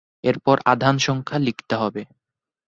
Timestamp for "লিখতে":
1.39-1.75